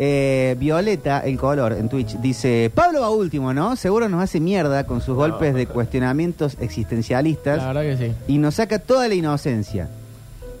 [0.00, 3.74] Eh, Violeta, el color, en Twitch, dice, Pablo va último, ¿no?
[3.74, 8.12] Seguro nos hace mierda con sus golpes de cuestionamientos existencialistas La verdad que sí.
[8.28, 9.88] y nos saca toda la inocencia.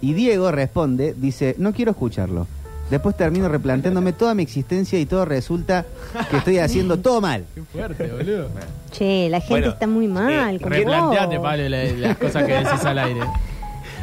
[0.00, 2.46] Y Diego responde, dice, no quiero escucharlo.
[2.90, 5.84] Después termino replanteándome toda mi existencia y todo resulta
[6.30, 7.44] que estoy haciendo todo mal.
[7.54, 8.48] Qué fuerte, boludo.
[8.90, 10.56] Che, la gente Bueno, está muy mal.
[10.56, 11.38] eh, con Replanteate.
[11.38, 13.20] Pablo, la- las cosas que decís al aire.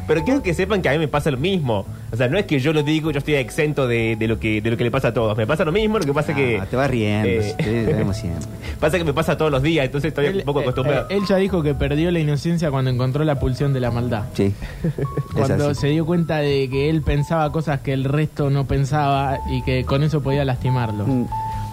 [0.08, 1.86] Pero quiero que sepan que a mí me pasa lo mismo.
[2.12, 4.62] O sea, no es que yo lo digo, yo estoy exento de, de lo que
[4.62, 5.36] de lo que le pasa a todos.
[5.36, 8.16] Me pasa lo mismo, lo que pasa que Ah, te vas riendo, eh, te vemos
[8.22, 8.46] siempre.
[8.80, 11.08] pasa que me pasa todos los días, entonces estoy un poco eh, acostumbrado.
[11.10, 14.26] eh, él ya dijo que perdió la inocencia cuando encontró la pulsión de la maldad.
[14.34, 14.54] Sí.
[15.34, 19.62] Cuando se dio cuenta de que él pensaba cosas que el resto no pensaba y
[19.64, 21.06] que con eso podía lastimarlo.
[21.08, 21.26] Mm.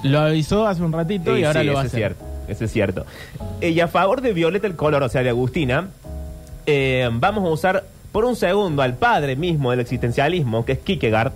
[0.05, 2.13] Lo avisó hace un ratito y ahora sí, lo va a eso hacer.
[2.13, 3.07] es cierto, eso es cierto.
[3.61, 5.89] Eh, y a favor de Violeta el color, o sea, de Agustina,
[6.67, 11.33] eh, vamos a usar por un segundo al padre mismo del existencialismo, que es Kierkegaard,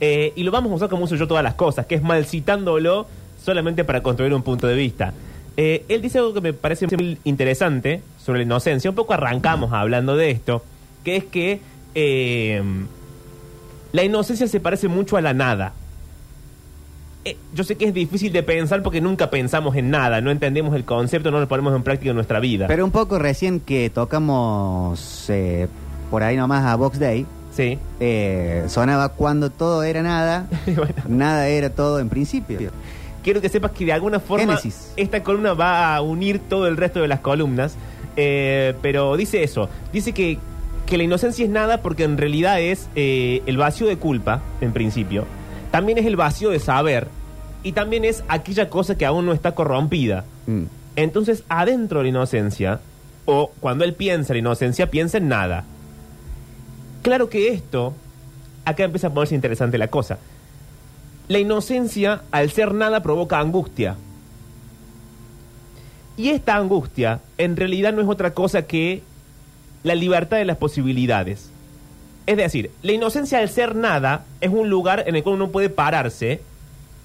[0.00, 2.24] eh, y lo vamos a usar como uso yo todas las cosas, que es mal
[2.24, 3.06] citándolo
[3.42, 5.12] solamente para construir un punto de vista.
[5.56, 8.90] Eh, él dice algo que me parece muy interesante sobre la inocencia.
[8.90, 10.62] Un poco arrancamos hablando de esto,
[11.02, 11.60] que es que
[11.94, 12.62] eh,
[13.92, 15.72] la inocencia se parece mucho a la nada.
[17.52, 20.84] Yo sé que es difícil de pensar porque nunca pensamos en nada, no entendemos el
[20.84, 22.68] concepto, no lo ponemos en práctica en nuestra vida.
[22.68, 25.28] Pero un poco recién que tocamos
[26.10, 27.78] por ahí nomás a Box Day, sí.
[28.00, 32.70] eh, sonaba cuando todo era nada, Bueno, nada era todo en principio.
[33.22, 34.92] quiero que sepas que de alguna forma Génesis.
[34.96, 37.74] esta columna va a unir todo el resto de las columnas,
[38.16, 40.38] eh, pero dice eso, dice que,
[40.86, 44.72] que la inocencia es nada porque en realidad es eh, el vacío de culpa, en
[44.72, 45.24] principio,
[45.70, 47.08] también es el vacío de saber
[47.62, 50.24] y también es aquella cosa que aún no está corrompida.
[50.46, 50.64] Mm.
[50.96, 52.80] Entonces, adentro de la inocencia,
[53.24, 55.64] o cuando él piensa en la inocencia, piensa en nada.
[57.08, 57.94] Claro que esto,
[58.66, 60.18] acá empieza a ponerse interesante la cosa.
[61.28, 63.96] La inocencia, al ser nada, provoca angustia.
[66.18, 69.00] Y esta angustia, en realidad, no es otra cosa que
[69.84, 71.48] la libertad de las posibilidades.
[72.26, 75.70] Es decir, la inocencia al ser nada es un lugar en el cual uno puede
[75.70, 76.42] pararse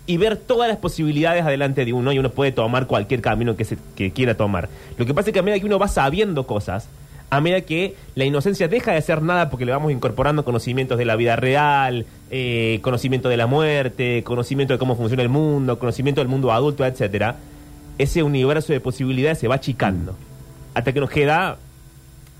[0.06, 3.64] y ver todas las posibilidades adelante de uno y uno puede tomar cualquier camino que,
[3.64, 4.68] se, que quiera tomar.
[4.98, 6.90] Lo que pasa es que a medida que uno va sabiendo cosas,
[7.38, 11.06] a medida que la inocencia deja de ser nada porque le vamos incorporando conocimientos de
[11.06, 16.22] la vida real, eh, conocimiento de la muerte, conocimiento de cómo funciona el mundo, conocimiento
[16.22, 17.38] del mundo adulto, etcétera,
[17.98, 20.16] ese universo de posibilidades se va achicando.
[20.76, 21.58] Hasta que nos queda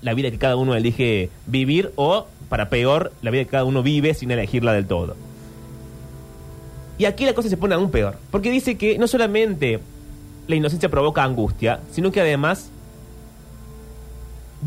[0.00, 3.82] la vida que cada uno elige vivir o, para peor, la vida que cada uno
[3.82, 5.16] vive sin elegirla del todo.
[6.98, 9.80] Y aquí la cosa se pone aún peor, porque dice que no solamente
[10.46, 12.70] la inocencia provoca angustia, sino que además,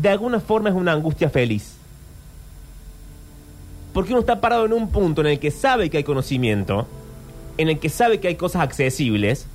[0.00, 1.74] de alguna forma es una angustia feliz.
[3.92, 6.86] Porque uno está parado en un punto en el que sabe que hay conocimiento,
[7.56, 9.46] en el que sabe que hay cosas accesibles,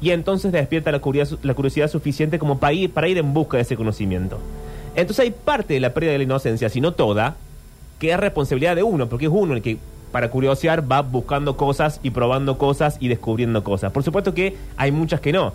[0.00, 3.76] y entonces despierta la curiosidad, suficiente como para ir, para ir en busca de ese
[3.76, 4.38] conocimiento.
[4.96, 7.36] Entonces hay parte de la pérdida de la inocencia, si no toda,
[7.98, 9.78] que es responsabilidad de uno, porque es uno el que
[10.10, 13.92] para curiosear va buscando cosas y probando cosas y descubriendo cosas.
[13.92, 15.52] Por supuesto que hay muchas que no.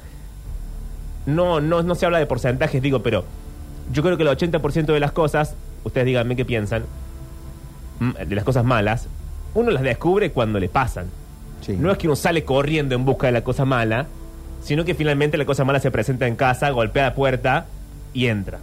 [1.26, 3.26] No, no, no se habla de porcentajes, digo, pero
[3.92, 6.84] yo creo que el 80% de las cosas, ustedes díganme qué piensan,
[8.00, 9.08] mm, de las cosas malas,
[9.54, 11.08] uno las descubre cuando le pasan.
[11.62, 11.76] Sí.
[11.78, 14.08] No es que uno sale corriendo en busca de la cosa mala,
[14.62, 17.66] sino que finalmente la cosa mala se presenta en casa, golpea la puerta
[18.14, 18.60] y entra.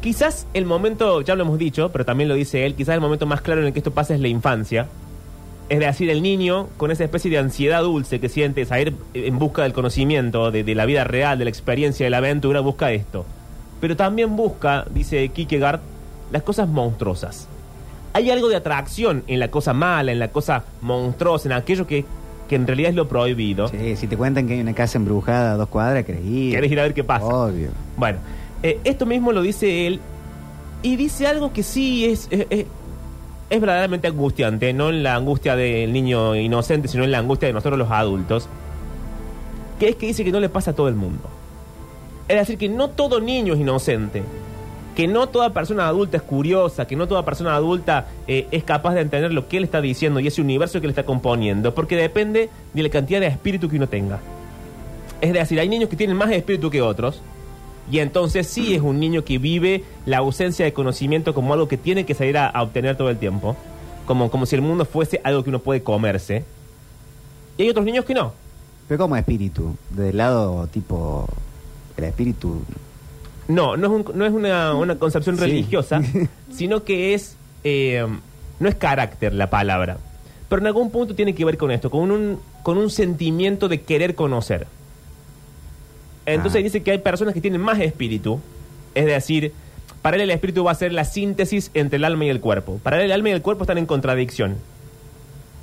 [0.00, 3.26] Quizás el momento, ya lo hemos dicho, pero también lo dice él, quizás el momento
[3.26, 4.86] más claro en el que esto pasa es la infancia.
[5.68, 9.38] Es decir, el niño con esa especie de ansiedad dulce que sientes a ir en
[9.38, 12.90] busca del conocimiento, de, de la vida real, de la experiencia, de la aventura, busca
[12.92, 13.26] esto.
[13.80, 15.80] Pero también busca, dice Kierkegaard,
[16.32, 17.48] las cosas monstruosas.
[18.14, 22.06] Hay algo de atracción en la cosa mala, en la cosa monstruosa, en aquello que,
[22.48, 23.68] que en realidad es lo prohibido.
[23.68, 26.54] Sí, si te cuentan que hay una casa embrujada a dos cuadras, querés ir.
[26.54, 27.26] Querés ir a ver qué pasa.
[27.26, 27.68] Obvio.
[27.96, 28.18] Bueno,
[28.62, 30.00] eh, esto mismo lo dice él
[30.82, 32.66] y dice algo que sí es, es, es-
[33.50, 37.54] es verdaderamente angustiante, no en la angustia del niño inocente, sino en la angustia de
[37.54, 38.48] nosotros los adultos,
[39.78, 41.28] que es que dice que no le pasa a todo el mundo.
[42.28, 44.22] Es decir, que no todo niño es inocente,
[44.94, 48.94] que no toda persona adulta es curiosa, que no toda persona adulta eh, es capaz
[48.94, 51.96] de entender lo que él está diciendo y ese universo que él está componiendo, porque
[51.96, 54.18] depende de la cantidad de espíritu que uno tenga.
[55.20, 57.22] Es decir, hay niños que tienen más espíritu que otros,
[57.90, 61.76] y entonces sí es un niño que vive la ausencia de conocimiento como algo que
[61.76, 63.56] tiene que salir a, a obtener todo el tiempo,
[64.06, 66.44] como, como si el mundo fuese algo que uno puede comerse.
[67.56, 68.32] Y hay otros niños que no.
[68.88, 71.28] Pero como espíritu, del lado tipo,
[71.96, 72.62] el espíritu...
[73.48, 75.42] No, no es, un- no es una, una concepción Sí.
[75.42, 76.02] religiosa,
[76.52, 78.06] sino que es, eh,
[78.60, 79.98] no es carácter la palabra.
[80.48, 83.80] Pero en algún punto tiene que ver con esto, con un, con un sentimiento de
[83.82, 84.66] querer conocer.
[86.34, 86.64] Entonces Ah.
[86.64, 88.40] dice que hay personas que tienen más espíritu,
[88.94, 89.52] es decir,
[90.02, 92.78] para él el espíritu va a ser la síntesis entre el alma y el cuerpo.
[92.82, 94.56] Para él el alma y el cuerpo están en contradicción.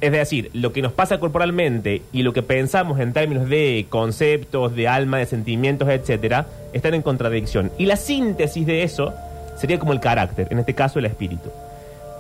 [0.02, 4.76] Es decir, lo que nos pasa corporalmente y lo que pensamos en términos de conceptos,
[4.76, 7.72] de alma, de sentimientos, etcétera, están en contradicción.
[7.78, 9.14] Y la síntesis de eso
[9.58, 11.50] sería como el carácter, en este caso el espíritu.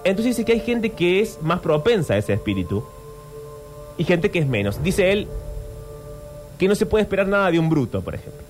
[0.05, 2.83] Entonces dice que hay gente que es más propensa a ese espíritu
[3.97, 4.81] y gente que es menos.
[4.81, 5.27] Dice él
[6.57, 8.41] que no se puede esperar nada de un bruto, por ejemplo.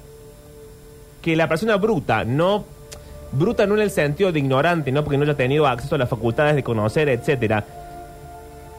[1.21, 2.65] Que la persona bruta, no
[3.31, 6.09] bruta no en el sentido de ignorante, no porque no haya tenido acceso a las
[6.09, 7.65] facultades de conocer, etcétera,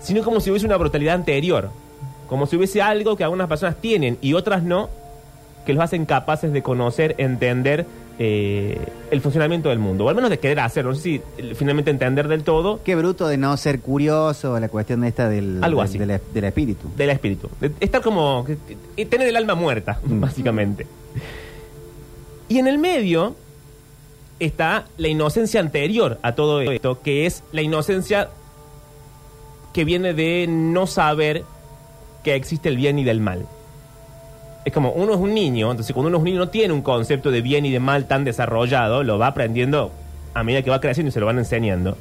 [0.01, 1.71] sino como si hubiese una brutalidad anterior,
[2.29, 4.89] como si hubiese algo que algunas personas tienen y otras no,
[5.65, 7.87] que los hacen capaces de conocer, entender
[8.19, 8.79] eh,
[9.11, 11.91] el funcionamiento del mundo, o al menos de querer hacerlo, no sé si eh, finalmente
[11.91, 15.81] entender del todo Qué bruto de no ser curioso, la cuestión de esta del, Algo
[15.83, 15.99] del- así.
[15.99, 16.89] del, del espíritu.
[16.97, 20.21] del espíritu, de estar como, que- tener el alma muerta, Mm.
[20.21, 20.87] básicamente.
[22.49, 23.35] Y en el medio
[24.39, 28.29] está la inocencia anterior a todo esto, que es la inocencia
[29.73, 31.43] que viene de no saber
[32.25, 33.47] que existe el bien y del mal.
[34.67, 36.83] Es como uno es un niño, entonces cuando uno es un niño no tiene un
[36.83, 39.93] concepto de bien y de mal tan desarrollado, lo va aprendiendo
[40.35, 41.97] a medida que va creciendo y se lo van enseñando.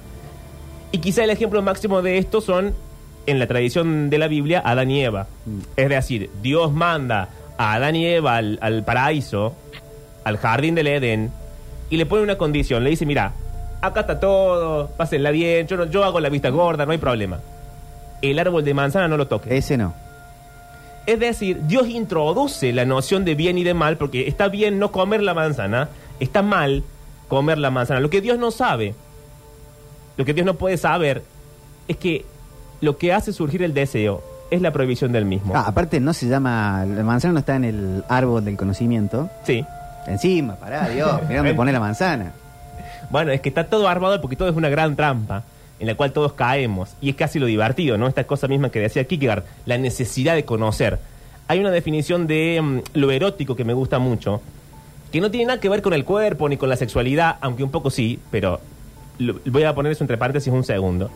[0.92, 2.74] Y quizá el ejemplo máximo de esto son,
[3.28, 5.28] en la tradición de la Biblia, Adán y Eva.
[5.46, 5.60] Mm.
[5.78, 9.54] Es decir, Dios manda a Adán y Eva al, al paraíso,
[10.24, 11.32] al jardín del Edén,
[11.92, 12.84] y le pone una condición.
[12.84, 13.32] Le dice, mira,
[13.80, 17.40] acá está todo, pásenla bien, yo, no- yo hago la vista gorda, no hay problema.
[18.24, 19.56] El árbol de manzana no lo toque.
[19.56, 19.94] Ese no.
[21.06, 24.92] Es decir, Dios introduce la noción de bien y de mal, porque está bien no
[24.92, 26.84] comer la manzana, está mal
[27.28, 28.00] comer la manzana.
[28.00, 28.96] Lo que Dios no sabe,
[30.18, 31.24] lo que Dios no puede saber,
[31.88, 32.26] es que
[32.82, 35.54] lo que hace surgir el deseo es la prohibición del mismo.
[35.56, 39.30] Ah, aparte no se llama, la manzana no está en el árbol del conocimiento.
[39.44, 39.64] Sí.
[40.08, 42.34] Encima, pará, Dios, mirá dónde pone la manzana.
[43.10, 45.44] Bueno, es que está todo armado porque todo es una gran trampa
[45.80, 46.96] en la cual todos caemos.
[47.02, 48.08] Y es casi lo divertido, ¿no?
[48.08, 51.00] Esta cosa misma que decía Kierkegaard, la necesidad de conocer.
[51.48, 54.42] Hay una definición de mm, lo erótico que me gusta mucho,
[55.12, 57.72] que no tiene nada que ver con el cuerpo ni con la sexualidad, aunque un
[57.72, 58.60] poco sí, pero
[59.46, 61.10] voy a poner eso entre paréntesis un segundo.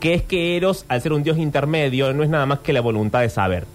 [0.00, 2.80] Que es que Eros, al ser un dios intermedio, no es nada más que la
[2.80, 3.66] voluntad de saber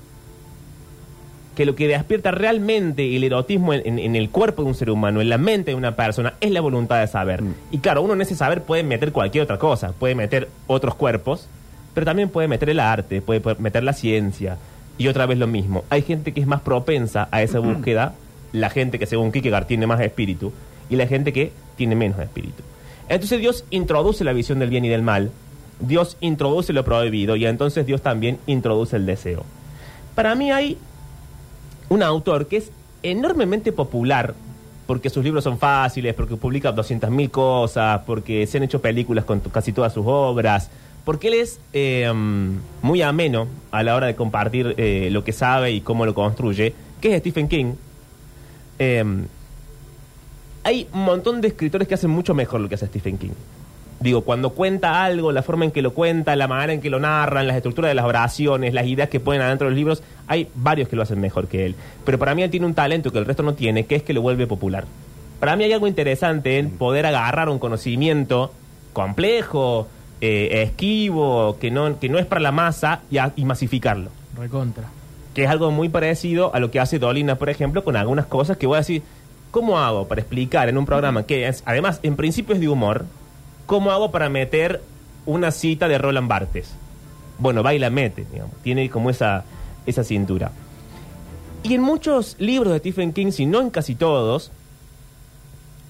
[1.57, 4.92] que lo que despierta realmente el erotismo en, en- en el cuerpo de un ser
[4.92, 7.42] humano, en la mente de una persona, es la voluntad de saber.
[7.42, 7.54] Mm.
[7.71, 11.48] Y claro, uno en ese saber puede meter cualquier otra cosa, puede meter otros cuerpos,
[11.95, 14.57] pero también puede meter el arte, puede po- meter la ciencia.
[15.00, 18.13] Y otra vez lo mismo, hay gente que es más propensa a esa búsqueda,
[18.54, 20.54] la gente que según Kierkegaard tiene más espíritu,
[20.89, 22.63] y la gente que tiene menos espíritu.
[23.09, 25.31] Entonces Dios introduce la visión del bien y del mal,
[25.80, 29.44] Dios introduce lo prohibido, y entonces Dios también introduce el deseo.
[30.15, 30.77] Para mí hay
[31.89, 32.72] un autor que es
[33.04, 34.34] enormemente popular
[34.88, 39.42] porque sus libros son fáciles, porque publica 200.000 cosas, porque se han hecho películas con
[39.42, 40.72] casi todas sus obras,
[41.04, 42.12] porque él es eh,
[42.81, 46.74] muy ameno a la hora de compartir eh, lo que sabe y cómo lo construye,
[47.01, 47.74] que es Stephen King.
[48.80, 49.04] Eh,
[50.63, 53.31] hay un montón de escritores que hacen mucho mejor lo que hace Stephen King.
[53.99, 56.99] Digo, cuando cuenta algo, la forma en que lo cuenta, la manera en que lo
[56.99, 60.47] narran, las estructuras de las oraciones, las ideas que ponen adentro de los libros, hay
[60.54, 61.75] varios que lo hacen mejor que él.
[62.06, 64.13] Pero para mí él tiene un talento que el resto no tiene, que es que
[64.13, 64.85] lo vuelve popular.
[65.39, 68.51] Para mí hay algo interesante en poder agarrar un conocimiento
[68.94, 69.87] complejo,
[70.21, 74.85] eh, esquivo, que no, que no es para la masa y, a- y masificarlo Recontra.
[75.33, 78.57] que es algo muy parecido a lo que hace Dolina, por ejemplo, con algunas cosas
[78.57, 79.04] que voy a decir,
[79.51, 83.06] ¿cómo hago para explicar en un programa que es, además, en principio es de humor,
[83.68, 84.81] cómo hago para meter
[85.28, 86.74] una cita de Roland Barthes?
[87.38, 89.44] Bueno, va mete, digamos, tiene como esa,
[89.86, 90.52] esa cintura.
[91.62, 94.52] Y en muchos libros de Stephen King, si no en casi todos,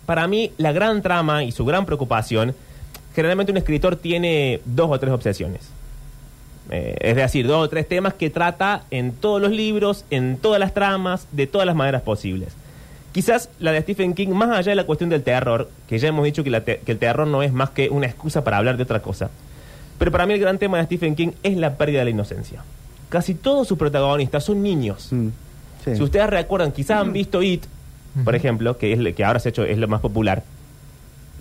[0.05, 2.53] para mí la gran trama y su gran preocupación,
[3.15, 5.69] generalmente un escritor tiene dos o tres obsesiones.
[6.69, 10.59] Eh, es decir, dos o tres temas que trata en todos los libros, en todas
[10.59, 12.53] las tramas, de todas las maneras posibles.
[13.17, 16.23] Quizás la de Stephen King, más allá de la cuestión del terror, que ya hemos
[16.23, 18.77] dicho que, la te- que el terror no es más que una excusa para hablar
[18.77, 19.31] de otra cosa.
[19.97, 22.63] Pero para mí el gran tema de Stephen King es la pérdida de la inocencia.
[23.09, 25.07] Casi todos sus protagonistas son niños.
[25.09, 25.29] Mm,
[25.83, 25.95] sí.
[25.95, 27.63] Si ustedes recuerdan, quizás han visto It,
[28.23, 30.43] por ejemplo, que es lo que ahora se ha hecho es lo más popular.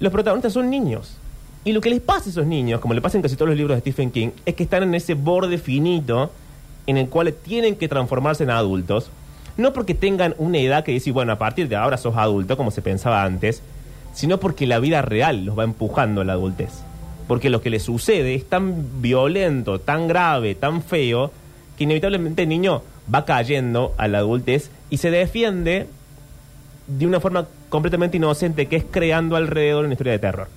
[0.01, 1.19] Los protagonistas son niños.
[1.67, 3.59] Y lo que les pasa a esos niños, como le pasa en casi todos los
[3.59, 6.33] libros de Stephen King, es que están en ese borde finito
[6.87, 9.11] en el cual tienen que transformarse en adultos.
[9.57, 12.71] No porque tengan una edad que dice, bueno, a partir de ahora sos adulto, como
[12.71, 13.63] se pensaba antes,
[14.13, 16.71] sino porque la vida real los va empujando a la adultez.
[17.29, 21.33] Porque lo que le sucede es tan violento, tan grave, tan feo,
[21.77, 22.83] que inevitablemente el niño
[23.13, 25.89] va cayendo a la adultez y se defiende
[26.87, 30.49] de una forma completamente inocente, que es creando alrededor una historia de terror.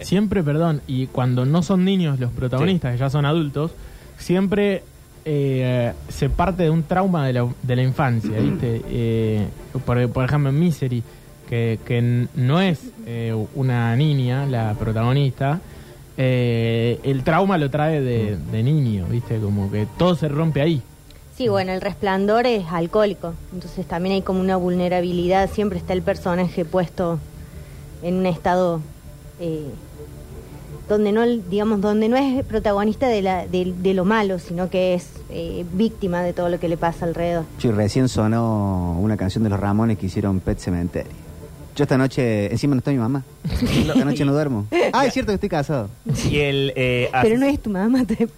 [0.00, 3.72] Siempre, perdón, y cuando no son niños los protagonistas, que ya son adultos,
[4.18, 4.82] siempre
[5.28, 8.80] eh, se parte de un trauma de la, de la infancia, ¿viste?
[8.88, 9.46] Eh,
[9.84, 11.02] por, ejemplo, en Misery,
[11.48, 15.60] que, que no es eh, una niña la protagonista,
[16.16, 19.38] eh, el trauma lo trae de, de niño, ¿viste?
[19.40, 20.80] Como que todo se rompe ahí.
[21.36, 26.02] Sí, bueno, el resplandor es alcohólico, entonces también hay como una vulnerabilidad, siempre está el
[26.02, 27.18] personaje puesto
[28.02, 28.80] en un estado
[29.40, 29.70] eh,
[30.88, 34.94] donde no, digamos, donde no es protagonista de, la, de, de lo malo, sino que
[34.94, 37.44] es eh, víctima de todo lo que le pasa alrededor.
[37.58, 41.08] Sí, recién sonó una canción de los Ramones que hicieron Pet Cemetery.
[41.74, 43.22] Yo esta noche, encima no está mi mamá.
[43.60, 44.66] Esta noche no duermo.
[44.94, 45.90] Ah, es cierto que estoy casado.
[46.30, 48.26] Y el, eh, Pero no es tu mamá, te-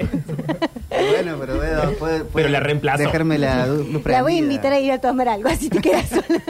[0.90, 3.02] Bueno, pero puedo, puedo- puedo la reemplazó.
[3.04, 6.08] Dejarme la luz la voy a invitar a ir a tomar algo, así te quedas
[6.08, 6.42] sola.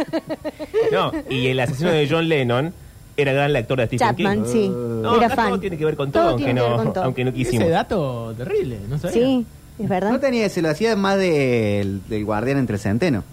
[0.91, 2.73] No, y el asesino de John Lennon
[3.19, 4.51] era gran lector de Stephen Chapman, King.
[4.53, 5.49] sí, No, era acá fan.
[5.49, 7.05] todo tiene que ver con todo, aunque, tiene que ver no, con todo.
[7.05, 7.63] aunque no quisimos.
[7.65, 9.13] Ese dato terrible, ¿no sabía?
[9.15, 9.47] Sí,
[9.81, 10.13] es verdad.
[10.13, 13.25] No tenía ese, lo hacía más del, del guardián entre el centeno.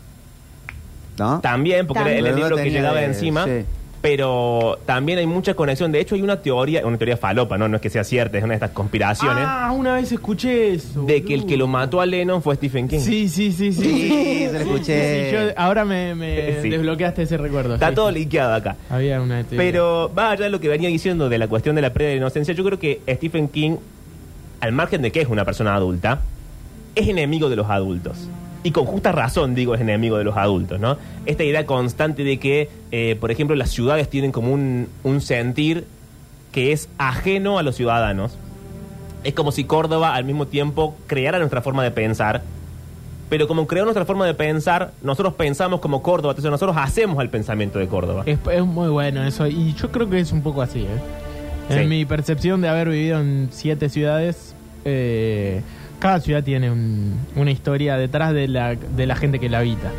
[1.20, 1.40] ¿No?
[1.40, 3.46] También, porque era el libro que llegaba de- encima.
[3.46, 3.64] sí.
[4.08, 5.92] Pero también hay mucha conexión.
[5.92, 7.68] De hecho, hay una teoría, una teoría falopa, ¿no?
[7.68, 9.44] No es que sea cierta, es una de estas conspiraciones.
[9.48, 11.02] Ah, una vez escuché eso.
[11.06, 13.00] de que el que lo mató a Lennon fue Stephen King.
[13.00, 13.82] Sí, sí, sí, sí.
[13.84, 15.30] Sí, se lo escuché.
[15.32, 16.70] Sí, yo- ahora me, me Sí.
[16.70, 17.74] desbloqueaste ese recuerdo.
[17.74, 18.20] Está todo sí.
[18.20, 18.76] linkeado acá.
[18.92, 19.58] Había una teoría.
[19.58, 22.18] Pero va allá de lo que venía diciendo de la cuestión de la pérdida de
[22.18, 22.54] inocencia.
[22.54, 23.78] Yo creo que Stephen King,
[24.60, 26.22] al margen de que es una persona adulta,
[26.94, 28.30] es enemigo de los adultos.
[28.66, 30.98] Y con justa razón digo es enemigo de los adultos, ¿no?
[31.28, 35.86] Esta idea constante de que, eh, por ejemplo, las ciudades tienen como un, un sentir
[36.52, 38.38] que es ajeno a los ciudadanos.
[39.24, 42.42] Es como si Córdoba al mismo tiempo creara nuestra forma de pensar,
[43.30, 47.30] pero como creó nuestra forma de pensar, nosotros pensamos como Córdoba, entonces nosotros hacemos el
[47.30, 48.24] pensamiento de Córdoba.
[48.26, 49.46] Es, es muy bueno eso.
[49.48, 50.88] Y yo creo que es un poco así, ¿eh?
[51.70, 51.86] En Sí.
[51.88, 54.56] mi percepción de haber vivido en siete ciudades,
[54.86, 55.62] eh,
[56.00, 59.92] cada ciudad tiene un- una historia detrás de la, de la gente que la habita.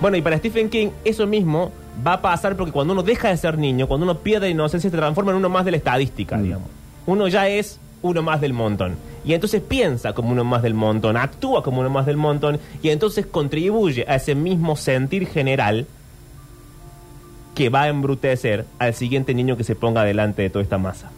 [0.00, 1.70] Bueno, y para Stephen King eso mismo
[2.06, 4.96] va a pasar porque cuando uno deja de ser niño, cuando uno pierde inocencia, se
[4.96, 6.42] transforma en uno más de la estadística, Mm.
[6.42, 6.68] digamos.
[7.06, 8.96] Uno ya es uno más del montón.
[9.24, 12.88] Y entonces piensa como uno más del montón, actúa como uno más del montón, y
[12.88, 15.86] entonces contribuye a ese mismo sentir general
[17.54, 21.10] que va a embrutecer al siguiente niño que se ponga delante de toda esta masa.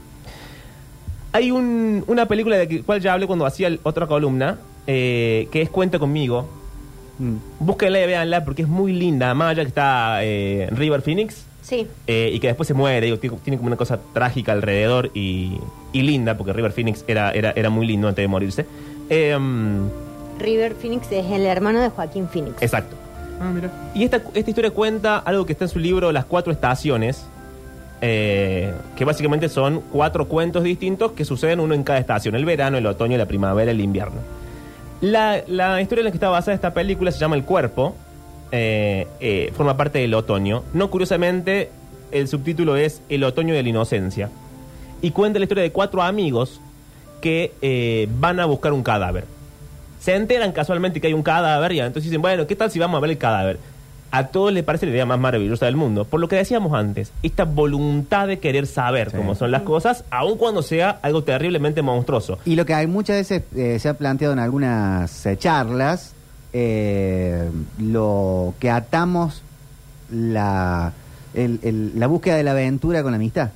[1.34, 5.48] Hay un- una película de la cual ya hablé cuando hacía el- otra columna, eh,
[5.50, 6.48] que es Cuenta conmigo,
[7.18, 7.34] Mm.
[7.60, 9.30] Búsquenla y véanla porque es muy linda.
[9.30, 13.36] Allá que está eh, River Phoenix Sí, eh, y que después se muere, digo, tiene,
[13.44, 15.52] tiene como una cosa trágica alrededor y,
[15.92, 18.66] y linda, porque River Phoenix era, era, era muy lindo antes de morirse.
[19.10, 19.38] Eh,
[20.40, 22.60] River Phoenix es el hermano de Joaquín Phoenix.
[22.60, 22.96] exacto.
[23.40, 23.70] Ah, mira.
[23.94, 27.26] Y esta, esta historia cuenta algo que está en su libro Las Cuatro Estaciones,
[28.06, 32.76] eh, que básicamente son cuatro cuentos distintos que suceden uno en cada estación, el verano,
[32.76, 34.20] el otoño, la primavera, el invierno.
[35.00, 35.38] La,
[35.80, 37.94] historia en la que está basada esta película se llama El Cuerpo,
[38.52, 40.64] eh, eh, forma parte del otoño.
[40.74, 41.70] No curiosamente,
[42.12, 44.28] el subtítulo es El otoño de la inocencia.
[45.00, 46.60] Y cuenta la historia de cuatro amigos
[47.22, 49.24] que van a buscar un cadáver.
[49.98, 52.98] Se enteran casualmente que hay un cadáver y entonces dicen, bueno, ¿qué tal si vamos
[52.98, 53.58] a ver el cadáver?
[54.16, 56.04] A todos les parece la idea más maravillosa del mundo.
[56.04, 59.16] Por lo que decíamos antes, esta voluntad de querer saber Sí.
[59.16, 62.38] cómo son las cosas, aun cuando sea algo terriblemente monstruoso.
[62.44, 66.12] Y lo que hay muchas veces eh, se ha planteado en algunas eh, charlas,
[66.52, 69.42] eh, lo que atamos
[70.12, 70.92] la,
[71.34, 73.50] el- el- la búsqueda de la aventura con la amistad.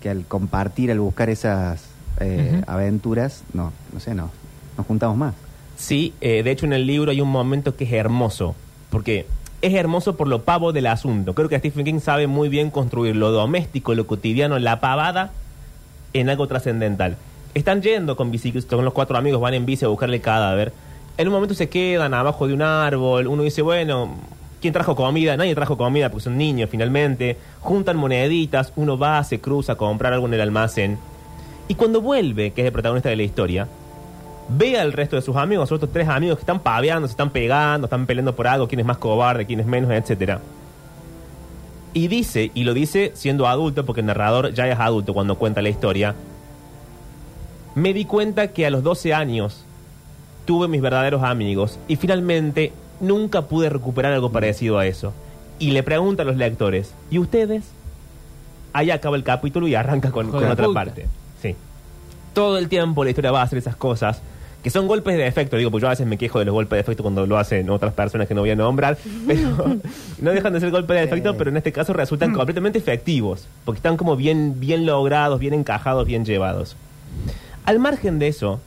[0.00, 1.82] Que al compartir, al buscar esas
[2.20, 4.30] eh, aventuras, no, no sé, no,
[4.76, 5.34] nos juntamos más.
[5.76, 8.54] Sí, de hecho en el libro hay un momento que es hermoso,
[8.94, 9.26] porque
[9.60, 11.34] es hermoso por lo pavo del asunto.
[11.34, 15.32] Creo que Stephen King sabe muy bien construir lo doméstico, lo cotidiano, la pavada
[16.12, 17.16] en algo trascendental.
[17.54, 20.72] Están yendo con bicicleta, con los cuatro amigos, van en bici a buscarle el cadáver.
[21.18, 24.14] En un momento se quedan abajo de un árbol, uno dice, bueno,
[24.60, 25.36] ¿quién trajo comida?
[25.36, 27.36] Nadie trajo comida porque son niños finalmente.
[27.62, 30.98] Juntan moneditas, uno va, se cruza a comprar algo en el almacén.
[31.66, 33.66] Y cuando vuelve, que es el protagonista de la historia,
[34.48, 37.86] ve al resto de sus amigos, otros tres amigos que están paveando, se están pegando,
[37.86, 40.40] están peleando por algo, quién es más cobarde, quién es menos, etcétera.
[41.92, 45.62] Y dice, y lo dice siendo adulto, porque el narrador ya es adulto cuando cuenta
[45.62, 46.14] la historia,
[47.74, 49.64] me di cuenta que a los 12 años
[50.44, 55.12] tuve mis verdaderos amigos y finalmente nunca pude recuperar algo parecido a eso.
[55.58, 57.64] Y le pregunta a los lectores, ¿y ustedes?
[58.74, 60.74] ahí acaba el capítulo y arranca con, otra puta.
[60.74, 61.06] parte.
[61.40, 61.56] Sí.
[62.34, 64.20] Todo el tiempo la historia va a hacer esas cosas
[64.64, 65.58] que son golpes de efecto.
[65.58, 67.68] Digo, pues yo a veces me quejo de los golpes de efecto cuando lo hacen
[67.68, 69.76] otras personas que no voy a nombrar, pero
[70.22, 73.80] no dejan de ser golpes de efecto, pero en este caso resultan completamente efectivos, porque
[73.80, 76.76] están como bien, bien logrados, bien encajados, bien llevados.
[77.66, 78.58] Al margen de eso,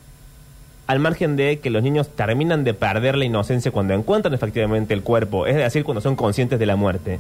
[0.86, 5.02] al margen de que los niños terminan de perder la inocencia cuando encuentran efectivamente el
[5.02, 7.20] cuerpo, es decir, cuando son conscientes de la muerte,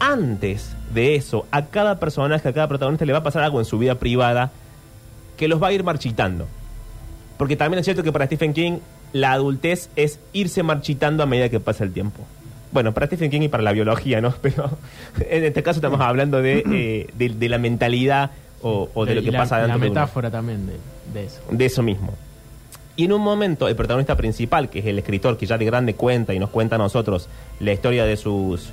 [0.00, 3.64] antes de eso, a cada personaje, a cada protagonista le va a pasar algo en
[3.64, 4.50] su vida privada
[5.38, 6.46] que los va a ir marchitando.
[7.42, 8.78] Porque también es cierto que para Stephen King
[9.12, 12.22] la adultez es irse marchitando a medida que pasa el tiempo.
[12.70, 14.32] Bueno, para Stephen King y para la biología, ¿no?
[14.42, 14.70] Pero
[15.28, 18.30] en este caso estamos hablando de, eh, de, de la mentalidad
[18.62, 20.74] o, o de lo que la- pasa La dentro de uno metáfora también de,
[21.12, 21.40] de eso.
[21.50, 22.14] de eso mismo.
[22.94, 25.94] Y en un momento, el protagonista principal, que es el escritor que ya de grande
[25.94, 28.68] cuenta y nos cuenta a nosotros la historia de sus,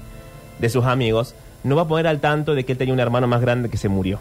[0.59, 1.33] de sus amigos,
[1.63, 3.77] nos va a poner al tanto de que él tenía un hermano más grande que
[3.77, 4.19] se murió.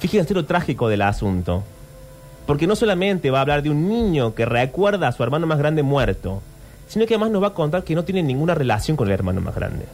[0.00, 1.64] Fíjense lo trágico del asunto.
[2.46, 5.58] Porque no solamente va a hablar de un niño que recuerda a su hermano más
[5.58, 6.42] grande muerto,
[6.88, 9.40] sino que además nos va a contar que no tiene ninguna relación con el hermano
[9.40, 9.86] más grande.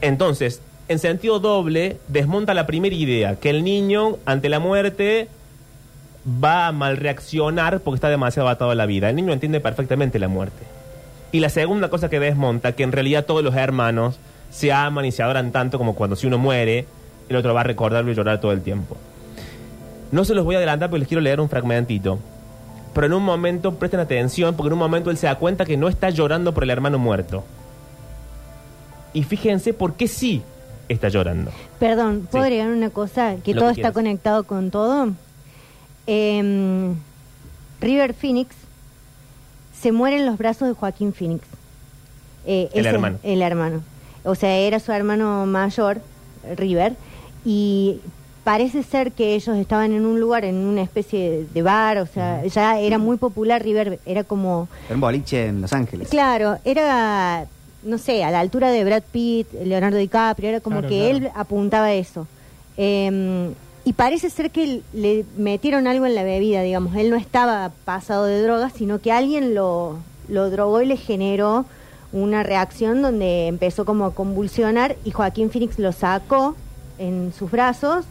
[0.00, 5.28] Entonces, en sentido doble, desmonta la primera idea, que el niño, ante la muerte,
[6.26, 9.10] va a mal reaccionar porque está demasiado atado a la vida.
[9.10, 10.64] El niño entiende perfectamente la muerte.
[11.32, 14.18] Y la segunda cosa que desmonta, que en realidad todos los hermanos
[14.50, 16.86] se aman y se adoran tanto como cuando si uno muere,
[17.28, 18.96] el otro va a recordarlo y llorar todo el tiempo.
[20.14, 22.18] No se los voy a adelantar porque les quiero leer un fragmentito.
[22.94, 25.76] Pero en un momento, presten atención, porque en un momento él se da cuenta que
[25.76, 27.42] no está llorando por el hermano muerto.
[29.12, 30.42] Y fíjense por qué sí
[30.88, 31.50] está llorando.
[31.80, 32.52] Perdón, ¿puedo Sí.
[32.52, 33.34] agregar una cosa?
[33.42, 35.08] Que Lo todo que está conectado con todo.
[36.06, 36.94] Em,
[37.80, 38.54] River Phoenix
[39.80, 41.44] se muere en los brazos de Joaquín Phoenix.
[42.46, 43.18] Eh, El ese hermano.
[43.24, 43.82] El hermano.
[44.24, 46.00] O sea, era su hermano mayor,
[46.56, 46.94] River,
[47.44, 48.00] y
[48.44, 52.44] parece ser que ellos estaban en un lugar, en una especie de bar, o sea,
[52.46, 56.08] ya era muy popular River, era como Era un boliche en Los Ángeles.
[56.10, 57.46] Claro, era,
[57.82, 61.16] no sé, a la altura de Brad Pitt, Leonardo DiCaprio, era como Claro, que claro.
[61.26, 62.26] él apuntaba a eso.
[62.76, 63.50] Eh,
[63.86, 66.94] y parece ser que le metieron algo en la bebida, digamos.
[66.96, 71.66] Él no estaba pasado de drogas, sino que alguien lo, lo drogó y le generó
[72.12, 76.54] una reacción donde empezó como a convulsionar y Joaquín Phoenix lo sacó
[76.98, 78.06] en sus brazos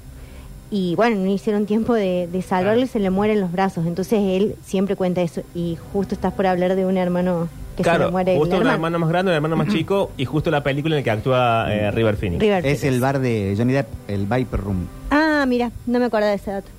[0.75, 3.86] y bueno, no hicieron tiempo de, de salvarlo y se le mueren los brazos.
[3.86, 7.89] Entonces él siempre cuenta eso y justo estás por hablar de un hermano que se
[7.89, 8.31] claro, le muere.
[8.33, 8.75] el justo un hermano.
[8.75, 11.67] hermano más grande, un hermano más chico y justo la película en la que actúa
[11.71, 12.41] eh, River Phoenix.
[12.41, 12.83] River Es Phoenix.
[12.95, 14.88] el bar de Johnny Depp, el Viper Room.
[15.12, 16.69] Ah, mira, no me acordaba de ese dato.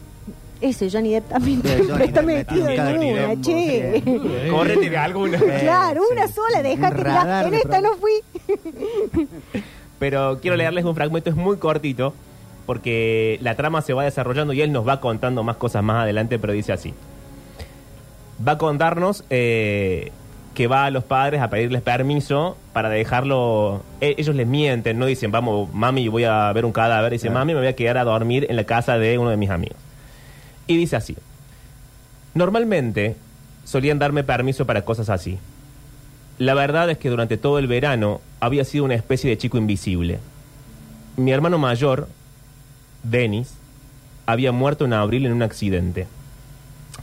[0.61, 4.03] Ese Johnny Depp también Sí, Johnny está Depp metido en una, Depp, che.
[4.05, 4.49] sí.
[4.51, 5.39] Córrete de alguna.
[5.39, 6.35] Claro, una sí.
[6.35, 8.13] sola, Un deja que radar en esta no fui.
[10.01, 12.13] Pero quiero leerles un fragmento, es muy cortito,
[12.67, 16.39] porque la trama se va desarrollando y él nos va contando más cosas más adelante,
[16.39, 16.95] pero dice así.
[18.47, 20.11] Va a contarnos eh,
[20.55, 23.83] que va a los padres a pedirles permiso para dejarlo...
[24.01, 27.13] e- ellos les mienten, no dicen, vamos, mami, voy a ver un cadáver.
[27.13, 27.41] Dice, Claro.
[27.41, 29.77] mami, me voy a quedar a dormir en la casa de uno de mis amigos.
[30.67, 31.17] Y dice así.
[32.35, 33.17] Normalmente
[33.65, 35.39] solían darme permiso para cosas así.
[36.39, 40.19] La verdad es que durante todo el verano había sido una especie de chico invisible.
[41.17, 42.09] Mi hermano mayor,
[43.05, 43.55] Dennis,
[44.27, 46.07] había muerto en abril en un accidente.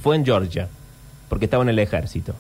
[0.02, 0.68] Fue en Georgia,
[1.30, 2.36] porque estaba en el ejército.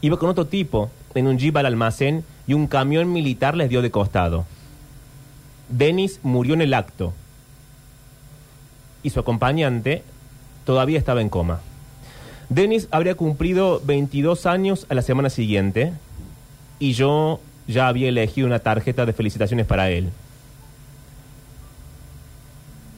[0.00, 3.82] Iba con otro tipo en un jeep al almacén y un camión militar les dio
[3.82, 4.46] de costado.
[5.68, 7.12] Dennis murió en el acto
[9.02, 10.02] y su acompañante
[10.64, 11.60] todavía estaba en coma.
[12.48, 15.92] Dennis habría cumplido 22 años a la semana siguiente
[16.78, 20.10] y yo ya había elegido una tarjeta de felicitaciones para él.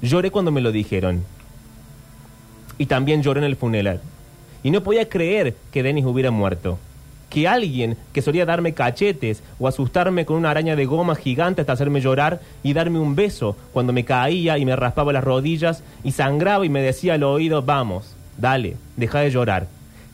[0.04, 1.24] Lloré cuando me lo dijeron.
[2.76, 4.02] Y también lloré en el funeral.
[4.62, 6.78] Y no podía creer que Dennis hubiera muerto.
[7.30, 11.72] Que alguien que solía darme cachetes o asustarme con una araña de goma gigante hasta
[11.72, 16.12] hacerme llorar y darme un beso cuando me caía y me raspaba las rodillas y
[16.12, 19.68] sangraba y me decía al oído, vamos, dale, deja de llorar.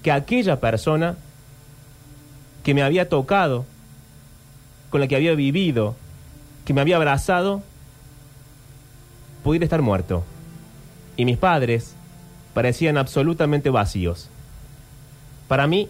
[0.05, 1.17] Que aquella persona
[2.63, 3.65] que me había tocado,
[4.89, 5.97] con la que había vivido,
[6.65, 7.65] que me había abrazado,
[9.43, 10.25] pudiera estar muerto.
[11.17, 11.95] Y mis padres
[12.55, 14.29] parecían absolutamente vacíos.
[15.49, 15.89] Para mí,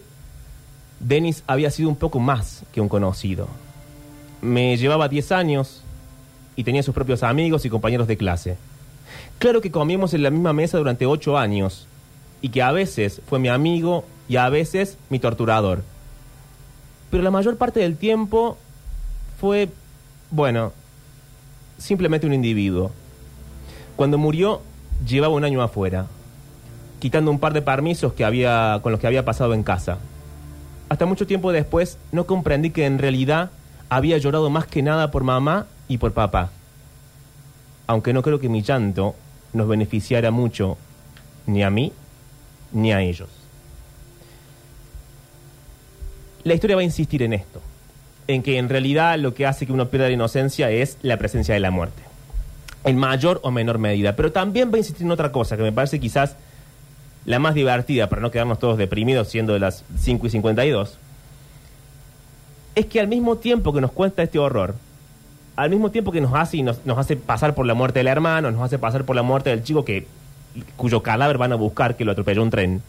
[1.01, 3.49] Dennis había sido un poco más que un conocido.
[4.43, 5.83] Me llevaba 10 años
[6.57, 8.57] y tenía sus propios amigos y compañeros de clase.
[9.39, 11.87] Claro que comíamos en la misma mesa durante 8 años
[12.43, 15.83] y que a veces fue mi amigo y a veces mi torturador.
[17.11, 18.57] Pero la mayor parte del tiempo
[19.41, 19.69] fue,
[20.31, 20.73] bueno,
[21.79, 22.93] simplemente un individuo.
[24.01, 24.63] Cuando murió,
[25.07, 26.07] llevaba un año afuera,
[27.01, 29.99] quitando un par de permisos que había, con los que había pasado en casa.
[30.89, 33.51] Hasta mucho tiempo después no comprendí que en realidad
[33.91, 36.49] había llorado más que nada por mamá y por papá.
[37.87, 39.17] Aunque no creo que mi llanto
[39.53, 40.79] nos beneficiara mucho
[41.45, 41.93] ni a mí
[42.73, 43.29] ni a ellos.
[46.45, 47.61] La historia va a insistir en esto,
[48.29, 51.53] en que en realidad lo que hace que uno pierda la inocencia es la presencia
[51.53, 52.01] de la muerte,
[52.85, 54.16] en mayor o menor medida.
[54.16, 56.37] Pero también va a insistir en otra cosa que me parece quizás
[57.25, 60.99] la más divertida, para no quedarnos todos deprimidos siendo de las 5 y 52,
[62.75, 64.75] es que al mismo tiempo que nos cuenta este horror,
[65.57, 68.07] al mismo tiempo que nos hace y nos, nos hace pasar por la muerte del
[68.07, 70.07] hermano, nos hace pasar por la muerte del chico que
[70.77, 72.83] cuyo cadáver van a buscar que lo atropelló un tren,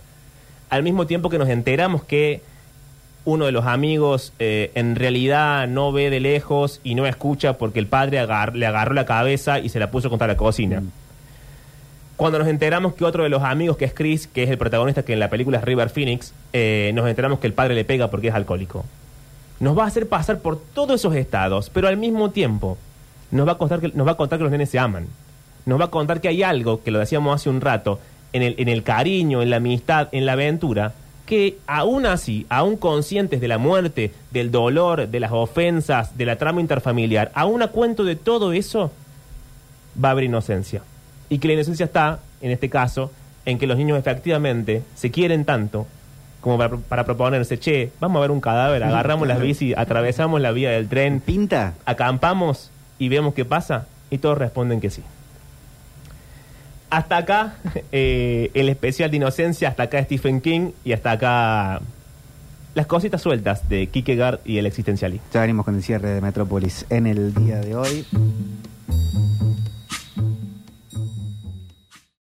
[0.70, 2.42] al mismo tiempo que nos enteramos que
[3.24, 7.80] uno de los amigos eh, en realidad no ve de lejos y no escucha porque
[7.80, 10.82] el padre agar- le agarró la cabeza y se la puso contra la cocina.
[12.18, 15.04] Cuando nos enteramos que otro de los amigos, que es Chris, que es el protagonista
[15.04, 18.10] que en la película es River Phoenix, eh, nos enteramos que el padre le pega
[18.10, 18.86] porque es alcohólico.
[19.60, 22.78] Nos va a hacer pasar por todos esos estados, pero al mismo tiempo
[23.32, 25.08] nos va a, contar que, nos va a contar que los nenes se aman.
[25.66, 28.00] Nos va a contar que hay algo, que lo decíamos hace un rato,
[28.34, 30.94] en el, en el cariño, en la amistad, en la aventura,
[31.32, 36.36] que aún así, aún conscientes de la muerte, del dolor, de las ofensas, de la
[36.36, 38.92] trama interfamiliar, aún a cuento de todo eso,
[39.96, 40.82] va a haber inocencia.
[41.30, 43.14] Y que la inocencia está, en este caso,
[43.46, 45.88] en que los niños efectivamente se quieren tanto
[46.42, 50.52] como para, para proponerse, che, vamos a ver un cadáver, agarramos las bici, atravesamos la
[50.52, 51.76] vía del tren, ¿Pinta?
[51.86, 55.02] acampamos y vemos qué pasa, y todos responden que sí.
[56.92, 57.56] Hasta acá
[57.94, 61.82] eh, el especial de inocencia, hasta acá Stephen King y hasta acá
[62.76, 65.26] las cositas sueltas de Kierkegaard y el existencialismo.
[65.34, 68.06] Ya venimos con el cierre de Metrópolis en el día de hoy.